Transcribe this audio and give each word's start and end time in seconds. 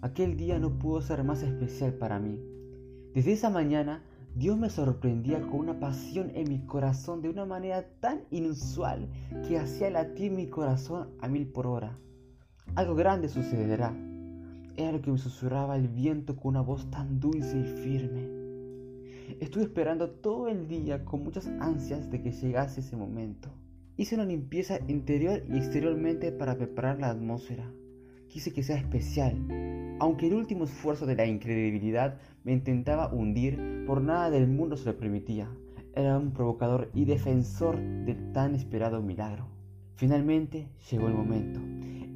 aquel 0.00 0.36
día 0.36 0.58
no 0.58 0.78
pudo 0.78 1.02
ser 1.02 1.24
más 1.24 1.42
especial 1.42 1.94
para 1.94 2.18
mí. 2.18 2.40
Desde 3.14 3.32
esa 3.32 3.50
mañana, 3.50 4.02
Dios 4.34 4.56
me 4.56 4.70
sorprendía 4.70 5.40
con 5.40 5.60
una 5.60 5.80
pasión 5.80 6.30
en 6.34 6.48
mi 6.48 6.60
corazón 6.60 7.22
de 7.22 7.28
una 7.28 7.44
manera 7.44 7.84
tan 8.00 8.20
inusual 8.30 9.08
que 9.48 9.58
hacía 9.58 9.90
latir 9.90 10.30
mi 10.30 10.46
corazón 10.46 11.08
a 11.20 11.28
mil 11.28 11.48
por 11.48 11.66
hora. 11.66 11.98
Algo 12.76 12.94
grande 12.94 13.28
sucederá. 13.28 13.96
Era 14.76 14.92
lo 14.92 15.00
que 15.00 15.10
me 15.10 15.18
susurraba 15.18 15.76
el 15.76 15.88
viento 15.88 16.36
con 16.36 16.50
una 16.50 16.60
voz 16.60 16.88
tan 16.90 17.18
dulce 17.18 17.58
y 17.58 17.64
firme. 17.64 18.28
Estuve 19.40 19.64
esperando 19.64 20.10
todo 20.10 20.48
el 20.48 20.68
día 20.68 21.04
con 21.04 21.24
muchas 21.24 21.48
ansias 21.60 22.10
de 22.10 22.22
que 22.22 22.30
llegase 22.30 22.80
ese 22.80 22.96
momento. 22.96 23.50
Hice 23.96 24.14
una 24.14 24.24
limpieza 24.24 24.78
interior 24.86 25.42
y 25.48 25.56
exteriormente 25.56 26.30
para 26.30 26.56
preparar 26.56 27.00
la 27.00 27.10
atmósfera. 27.10 27.68
Quise 28.28 28.52
que 28.52 28.62
sea 28.62 28.76
especial. 28.76 29.34
Aunque 30.00 30.28
el 30.28 30.34
último 30.34 30.64
esfuerzo 30.64 31.06
de 31.06 31.16
la 31.16 31.26
incredibilidad 31.26 32.18
me 32.44 32.52
intentaba 32.52 33.12
hundir, 33.12 33.84
por 33.84 34.00
nada 34.00 34.30
del 34.30 34.46
mundo 34.46 34.76
se 34.76 34.84
lo 34.86 34.96
permitía. 34.96 35.48
Era 35.94 36.16
un 36.16 36.30
provocador 36.30 36.88
y 36.94 37.04
defensor 37.04 37.76
del 38.04 38.32
tan 38.32 38.54
esperado 38.54 39.02
milagro. 39.02 39.48
Finalmente 39.96 40.68
llegó 40.88 41.08
el 41.08 41.14
momento. 41.14 41.60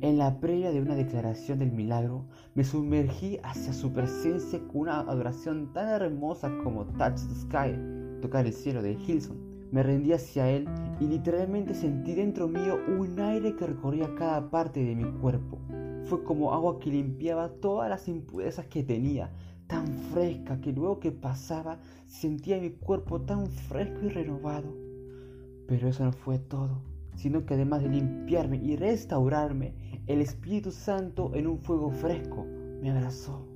En 0.00 0.16
la 0.16 0.38
previa 0.38 0.70
de 0.70 0.80
una 0.80 0.94
declaración 0.94 1.58
del 1.58 1.72
milagro, 1.72 2.24
me 2.54 2.62
sumergí 2.62 3.40
hacia 3.42 3.72
su 3.72 3.92
presencia 3.92 4.60
con 4.68 4.82
una 4.82 5.00
adoración 5.00 5.72
tan 5.72 5.88
hermosa 5.88 6.52
como 6.62 6.84
Touch 6.84 7.20
the 7.26 7.34
Sky, 7.34 8.20
tocar 8.20 8.46
el 8.46 8.52
cielo 8.52 8.82
de 8.82 8.92
Hilson. 8.92 9.36
Me 9.72 9.82
rendí 9.82 10.12
hacia 10.12 10.48
él 10.48 10.68
y 11.00 11.06
literalmente 11.06 11.74
sentí 11.74 12.14
dentro 12.14 12.46
mío 12.46 12.78
un 12.86 13.18
aire 13.18 13.56
que 13.56 13.66
recorría 13.66 14.14
cada 14.14 14.50
parte 14.50 14.84
de 14.84 14.94
mi 14.94 15.10
cuerpo. 15.20 15.58
Fue 16.04 16.22
como 16.24 16.52
agua 16.52 16.78
que 16.78 16.90
limpiaba 16.90 17.48
todas 17.48 17.88
las 17.88 18.08
impurezas 18.08 18.66
que 18.66 18.82
tenía, 18.82 19.30
tan 19.66 19.86
fresca 19.86 20.60
que 20.60 20.72
luego 20.72 21.00
que 21.00 21.12
pasaba 21.12 21.78
sentía 22.06 22.60
mi 22.60 22.70
cuerpo 22.70 23.20
tan 23.22 23.46
fresco 23.48 24.04
y 24.04 24.08
renovado. 24.08 24.74
Pero 25.66 25.88
eso 25.88 26.04
no 26.04 26.12
fue 26.12 26.38
todo, 26.38 26.82
sino 27.14 27.46
que 27.46 27.54
además 27.54 27.82
de 27.82 27.88
limpiarme 27.88 28.56
y 28.56 28.76
restaurarme, 28.76 29.74
el 30.06 30.20
Espíritu 30.20 30.70
Santo 30.70 31.32
en 31.34 31.46
un 31.46 31.58
fuego 31.58 31.90
fresco 31.90 32.44
me 32.82 32.90
abrazó 32.90 33.52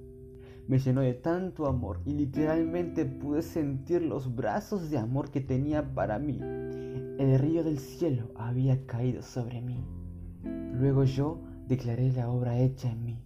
me 0.69 0.81
llenó 0.81 1.01
de 1.03 1.15
tanto 1.15 1.67
amor 1.67 2.01
y 2.05 2.13
literalmente 2.13 3.05
pude 3.05 3.43
sentir 3.43 4.03
los 4.03 4.35
brazos 4.35 4.91
de 4.91 4.99
amor 4.99 5.31
que 5.31 5.41
tenía 5.41 5.95
para 5.95 6.19
mí. 6.19 6.41
El 6.41 7.39
río 7.39 7.63
del 7.63 7.79
cielo 7.79 8.31
había 8.35 8.85
caído 8.85 9.23
sobre 9.23 9.61
mí. 9.63 9.85
Luego 10.45 11.05
yo 11.05 11.39
declaré 11.67 12.13
la 12.13 12.29
obra 12.29 12.59
hecha 12.59 12.91
en 12.91 13.05
mí, 13.05 13.19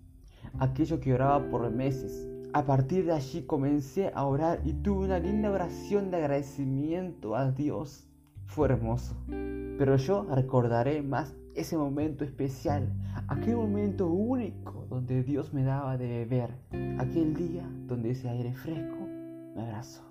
aquello 0.58 1.00
que 1.00 1.14
oraba 1.14 1.50
por 1.50 1.70
meses. 1.70 2.26
A 2.52 2.64
partir 2.64 3.06
de 3.06 3.12
allí 3.12 3.42
comencé 3.42 4.10
a 4.14 4.24
orar 4.24 4.60
y 4.64 4.72
tuve 4.72 5.04
una 5.04 5.18
linda 5.18 5.50
oración 5.50 6.10
de 6.10 6.16
agradecimiento 6.16 7.36
a 7.36 7.52
Dios. 7.52 8.08
Fue 8.46 8.66
hermoso. 8.68 9.14
Pero 9.28 9.96
yo 9.96 10.26
recordaré 10.34 11.00
más 11.02 11.36
ese 11.54 11.76
momento 11.76 12.24
especial, 12.24 12.92
aquel 13.28 13.56
momento 13.56 14.08
único 14.08 14.86
donde 14.88 15.22
Dios 15.22 15.52
me 15.52 15.62
daba 15.62 15.96
de 15.96 16.08
beber, 16.08 16.50
aquel 16.98 17.34
día 17.34 17.68
donde 17.86 18.10
ese 18.10 18.28
aire 18.28 18.52
fresco 18.54 19.06
me 19.54 19.62
abrazó. 19.62 20.09